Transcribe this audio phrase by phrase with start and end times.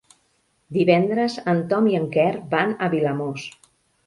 [0.77, 3.47] Divendres en Tom i en Quer van a Vilamòs.